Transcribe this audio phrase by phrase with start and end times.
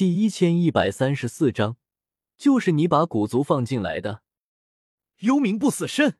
[0.00, 1.76] 第一千一百三十四章，
[2.38, 4.22] 就是你把古族放进来的，
[5.18, 6.16] 幽冥不死身！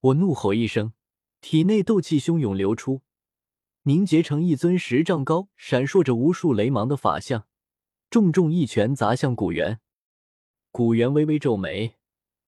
[0.00, 0.92] 我怒吼一声，
[1.40, 3.02] 体内斗气汹涌流出，
[3.82, 7.46] 凝结成一尊十丈高、闪烁着无数雷芒的法相，
[8.10, 9.78] 重重一拳砸向古元。
[10.72, 11.94] 古元微微皱眉，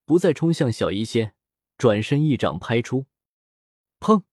[0.04, 1.36] 不再冲向小医仙，
[1.76, 3.06] 转身一掌拍出，
[4.00, 4.24] 砰！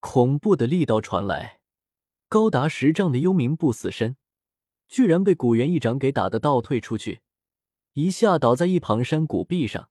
[0.00, 1.60] 恐怖的力道传来，
[2.28, 4.16] 高达十丈的幽冥不死身。
[4.88, 7.20] 居然被古元一掌给打得倒退出去，
[7.94, 9.90] 一下倒在一旁山谷壁上，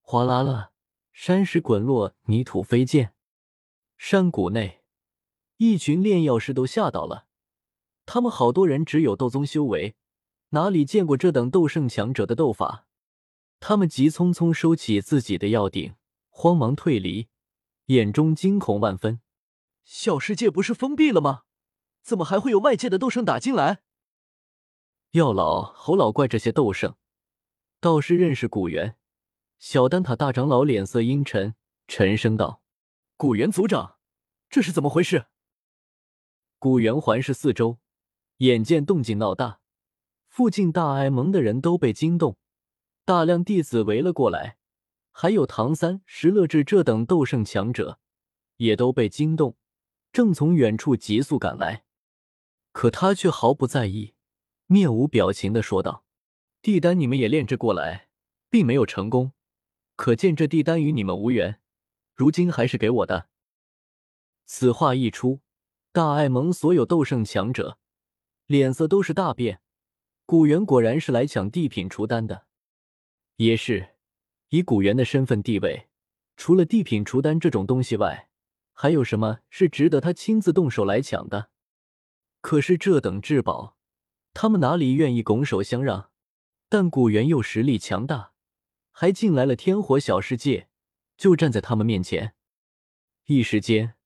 [0.00, 0.72] 哗啦啦，
[1.12, 3.14] 山石滚落，泥土飞溅。
[3.96, 4.82] 山谷内，
[5.58, 7.26] 一群炼药师都吓到了。
[8.06, 9.94] 他们好多人只有斗宗修为，
[10.50, 12.86] 哪里见过这等斗圣强者的斗法？
[13.60, 15.94] 他们急匆匆收起自己的药鼎，
[16.28, 17.28] 慌忙退离，
[17.86, 19.20] 眼中惊恐万分。
[19.84, 21.42] 小世界不是封闭了吗？
[22.02, 23.82] 怎么还会有外界的斗圣打进来？
[25.12, 26.94] 药老、侯老怪这些斗圣，
[27.80, 28.96] 倒是认识古元。
[29.58, 31.56] 小丹塔大长老脸色阴沉，
[31.88, 32.62] 沉声道
[33.18, 33.96] ：“古元族长，
[34.48, 35.26] 这是怎么回事？”
[36.60, 37.80] 古元环视四周，
[38.36, 39.58] 眼见动静闹大，
[40.28, 42.38] 附近大爱盟的人都被惊动，
[43.04, 44.58] 大量弟子围了过来，
[45.10, 47.98] 还有唐三、石乐志这等斗圣强者，
[48.58, 49.56] 也都被惊动，
[50.12, 51.84] 正从远处急速赶来。
[52.70, 54.14] 可他却毫不在意。
[54.72, 56.04] 面无表情的说道
[56.62, 58.06] ：“地丹你们也炼制过来，
[58.48, 59.32] 并没有成功，
[59.96, 61.60] 可见这地丹与你们无缘。
[62.14, 63.30] 如今还是给我的。”
[64.46, 65.40] 此话一出，
[65.90, 67.78] 大爱盟所有斗圣强者
[68.46, 69.60] 脸色都是大变。
[70.24, 72.46] 古元果然是来抢地品除丹的。
[73.38, 73.96] 也是，
[74.50, 75.88] 以古元的身份地位，
[76.36, 78.30] 除了地品除丹这种东西外，
[78.72, 81.50] 还有什么是值得他亲自动手来抢的？
[82.40, 83.76] 可是这等至宝。
[84.42, 86.10] 他们哪里愿意拱手相让？
[86.70, 88.32] 但古元又实力强大，
[88.90, 90.70] 还进来了天火小世界，
[91.18, 92.34] 就站在他们面前。
[93.26, 93.96] 一时间，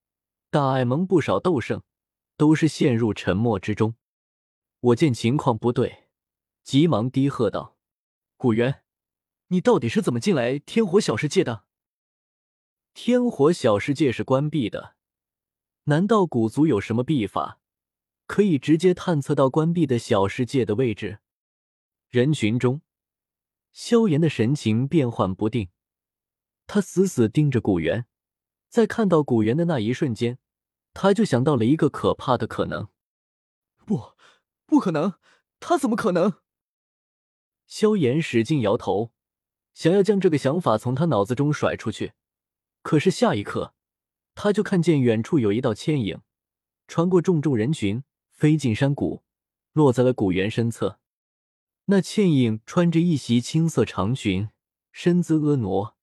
[0.50, 1.84] 大爱盟不少斗圣
[2.36, 3.94] 都是陷入沉默之中。
[4.80, 6.08] 我见情况不对，
[6.64, 7.76] 急忙低喝道
[8.36, 8.82] ：“古元，
[9.46, 11.62] 你到底是怎么进来天火小世界的？”
[12.92, 14.96] 天火小世界是关闭的，
[15.84, 17.60] 难道古族有什么秘法？
[18.26, 21.18] 可以直接探测到关闭的小世界的位置。
[22.08, 22.80] 人群中，
[23.72, 25.68] 萧炎的神情变幻不定，
[26.66, 28.06] 他死死盯着古元，
[28.68, 30.38] 在看到古元的那一瞬间，
[30.92, 32.88] 他就想到了一个可怕的可能。
[33.84, 34.14] 不，
[34.64, 35.14] 不可能，
[35.60, 36.34] 他怎么可能？
[37.66, 39.12] 萧炎使劲摇头，
[39.74, 42.12] 想要将这个想法从他脑子中甩出去。
[42.82, 43.74] 可是下一刻，
[44.34, 46.20] 他就看见远处有一道牵影，
[46.86, 48.04] 穿过重重人群。
[48.44, 49.24] 飞进山谷，
[49.72, 51.00] 落在了古元身侧。
[51.86, 54.50] 那倩影穿着一袭青色长裙，
[54.92, 55.94] 身姿婀娜，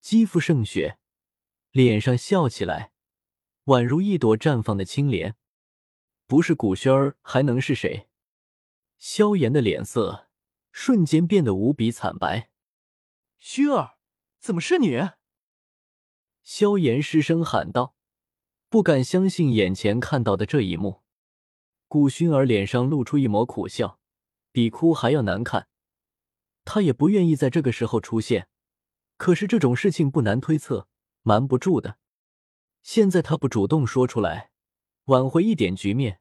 [0.00, 0.98] 肌肤胜雪，
[1.70, 2.90] 脸上笑起来
[3.66, 5.36] 宛如一朵绽放的青莲。
[6.26, 8.08] 不是古轩儿还能是谁？
[8.98, 10.26] 萧炎的脸色
[10.72, 12.50] 瞬间变得无比惨白。
[13.38, 13.96] 轩儿，
[14.40, 15.10] 怎么是你？
[16.42, 17.94] 萧炎失声喊道，
[18.68, 20.99] 不敢相信眼前看到的这一幕。
[21.90, 23.98] 顾薰儿脸上露出一抹苦笑，
[24.52, 25.66] 比哭还要难看。
[26.64, 28.46] 他也不愿意在这个时候出现，
[29.16, 30.86] 可是这种事情不难推测，
[31.22, 31.98] 瞒不住的。
[32.84, 34.52] 现在他不主动说出来，
[35.06, 36.20] 挽回一点局面，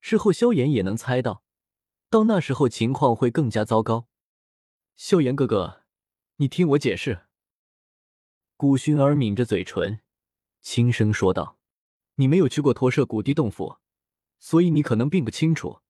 [0.00, 1.42] 事后萧炎也能猜到，
[2.08, 4.06] 到那时候情况会更加糟糕。
[4.94, 5.82] 萧炎哥哥，
[6.36, 7.22] 你听我解释。
[8.56, 9.98] 顾薰儿抿着嘴唇，
[10.60, 11.58] 轻声说道
[12.14, 13.78] ：“你没有去过驼舍古地洞府。”
[14.38, 15.80] 所以你可能并不清楚，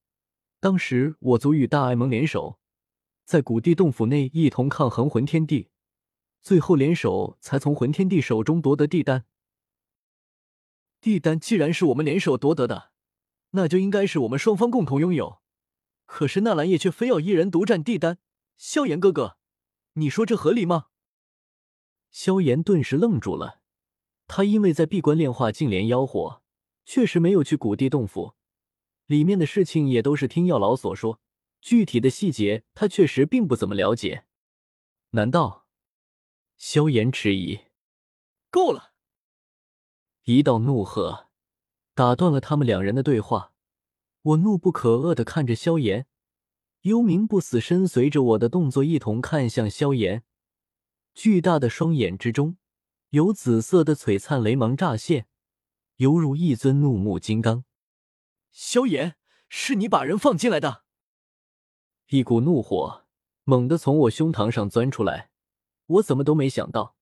[0.59, 2.59] 当时我族与大爱盟联手，
[3.25, 5.69] 在古地洞府内一同抗衡魂天帝，
[6.41, 9.27] 最后联手才从魂天帝手中夺得地丹。
[11.01, 12.91] 地丹既然是我们联手夺得的，
[13.51, 15.41] 那就应该是我们双方共同拥有。
[16.07, 18.19] 可是纳兰叶却非要一人独占地丹，
[18.57, 19.37] 萧炎哥哥，
[19.93, 20.87] 你说这合理吗？
[22.11, 23.61] 萧炎顿时愣住了，
[24.27, 26.43] 他因为在闭关炼化净莲妖火，
[26.87, 28.38] 确实没有去古地洞府。
[29.09, 31.19] 里面的事情也都是听药老所说，
[31.63, 34.25] 具体的细节他确实并不怎么了解。
[35.13, 35.67] 难道？
[36.59, 37.61] 萧炎迟疑。
[38.51, 38.93] 够了！
[40.25, 41.29] 一道怒喝
[41.95, 43.55] 打断了他们两人的对话。
[44.21, 46.07] 我怒不可遏的看着萧炎，
[46.83, 50.23] 幽冥不死身随着我的动作一同看向萧炎，
[51.15, 52.59] 巨大的双眼之中
[53.09, 55.27] 有紫色的璀璨雷芒乍现，
[55.97, 57.65] 犹如一尊怒目金刚。
[58.61, 59.15] 萧炎，
[59.49, 60.83] 是你把人放进来的。
[62.09, 63.07] 一股怒火
[63.45, 65.31] 猛地从我胸膛上钻出来，
[65.87, 66.97] 我怎么都没想到，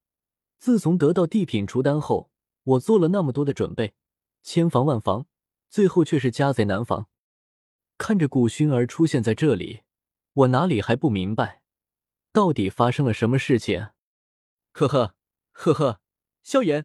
[0.58, 2.30] 自从得到地品除丹后，
[2.62, 3.94] 我做了那么多的准备，
[4.42, 5.28] 千防万防，
[5.70, 7.08] 最后却是家贼难防。
[7.96, 9.80] 看着古薰儿出现在这里，
[10.34, 11.62] 我哪里还不明白，
[12.32, 13.88] 到底发生了什么事情？
[14.72, 15.14] 呵呵
[15.52, 16.02] 呵呵，
[16.42, 16.84] 萧炎，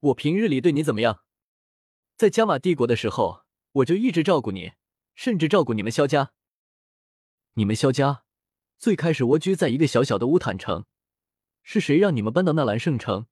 [0.00, 1.22] 我平日里对你怎么样？
[2.16, 4.72] 在加玛帝国的时候，我就一直照顾你，
[5.14, 6.32] 甚至照顾你们萧家。
[7.54, 8.24] 你们萧家
[8.78, 10.86] 最开始蜗居在一个小小的乌坦城，
[11.62, 13.26] 是谁让你们搬到纳兰圣城，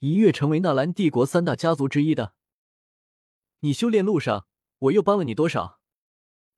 [0.00, 2.34] 一跃成为纳兰帝国三大家族之一的？
[3.60, 4.46] 你修炼路上，
[4.78, 5.80] 我又帮了你多少？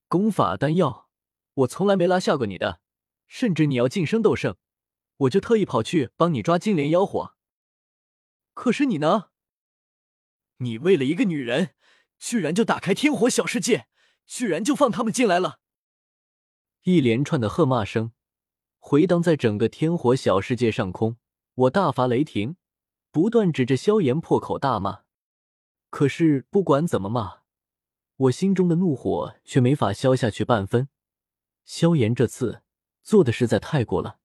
[0.08, 1.08] 功法丹药，
[1.54, 2.80] 我从来没拉下过你的，
[3.26, 4.56] 甚至你要晋升斗圣，
[5.18, 7.34] 我就特意跑去帮你抓金莲妖火。
[8.54, 9.30] 可是你呢？
[10.58, 11.74] 你为了一个女人，
[12.22, 13.88] 居然就打开天火小世界，
[14.26, 15.58] 居然就放他们进来了！
[16.82, 18.12] 一连串的喝骂声
[18.78, 21.16] 回荡在整个天火小世界上空，
[21.54, 22.54] 我大发雷霆，
[23.10, 25.00] 不断指着萧炎破口大骂。
[25.90, 27.40] 可是不管怎么骂，
[28.14, 30.88] 我心中的怒火却没法消下去半分。
[31.64, 32.62] 萧炎这次
[33.02, 34.20] 做的实在太过了，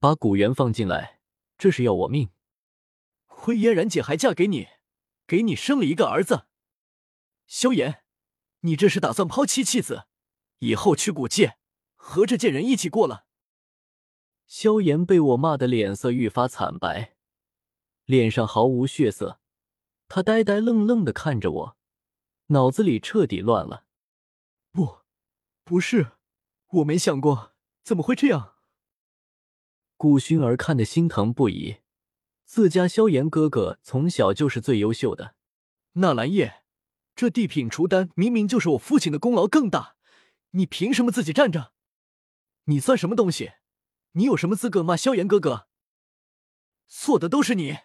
[0.00, 1.20] 把古元放进来，
[1.56, 2.30] 这是要我命。
[3.24, 4.66] 灰嫣然姐还嫁给你，
[5.28, 6.46] 给你生了一个儿子。
[7.46, 8.02] 萧炎，
[8.60, 10.06] 你这是打算抛弃妻子，
[10.60, 11.58] 以后去古界？
[11.94, 13.24] 和这贱人一起过了。
[14.46, 17.16] 萧炎被我骂的脸色愈发惨白，
[18.04, 19.40] 脸上毫无血色，
[20.06, 21.76] 他呆呆愣愣的看着我，
[22.48, 23.86] 脑子里彻底乱了。
[24.70, 24.98] 不，
[25.64, 26.12] 不是，
[26.68, 28.54] 我没想过，怎么会这样？
[29.96, 31.78] 顾薰儿看得心疼不已，
[32.44, 35.36] 自家萧炎哥哥从小就是最优秀的。
[35.92, 36.63] 纳兰叶，
[37.16, 39.96] 这地品除丹明明就是我父亲的功劳更大，
[40.50, 41.72] 你凭什么自己站着？
[42.64, 43.52] 你算什么东西？
[44.12, 45.68] 你有什么资格骂萧炎哥哥？
[46.88, 47.78] 错的都是你，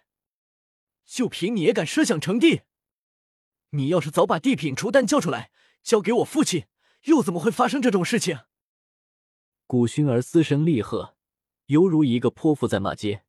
[1.06, 2.62] 就凭你也敢设想成帝？
[3.72, 5.52] 你要是早把地品除丹交出来，
[5.84, 6.66] 交给我父亲，
[7.04, 8.40] 又怎么会发生这种事情？
[9.68, 11.16] 古薰儿嘶声厉喝，
[11.68, 13.24] 犹如一个泼妇在骂街。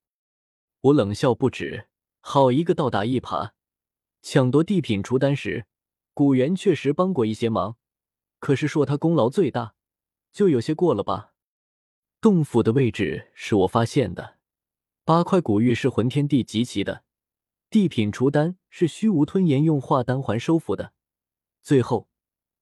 [0.81, 1.89] 我冷笑不止，
[2.21, 3.53] 好一个倒打一耙！
[4.23, 5.67] 抢夺地品除丹时，
[6.21, 7.79] 古元确实帮过一些忙，
[8.41, 9.75] 可是说他功劳最大，
[10.31, 11.33] 就有些过了吧。
[12.21, 14.37] 洞府的位置是我发现的，
[15.07, 17.05] 八块古玉是魂天帝集齐的，
[17.71, 20.93] 地品除丹是虚无吞炎用化丹环收服的，
[21.63, 22.11] 最后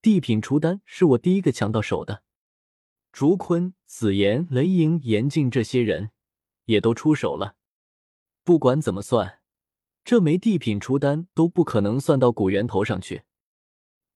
[0.01, 2.23] 地品除丹是我第一个抢到手的。
[3.11, 6.13] 竹坤、紫妍、雷莹、严静这些人
[6.67, 7.57] 也都出手了。
[8.45, 9.41] 不管怎么算，
[10.05, 13.25] 这枚地品除丹都不可能算到古元头上去。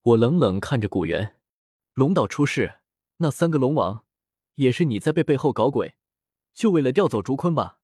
[0.05, 1.37] 我冷冷看着古元，
[1.95, 2.81] 龙岛出事，
[3.19, 4.05] 那三个龙王。
[4.57, 5.95] 也是你在背背后搞鬼，
[6.53, 7.79] 就为了调走竹坤吧？